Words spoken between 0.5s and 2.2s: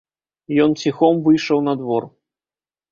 Ён ціхом выйшаў на двор.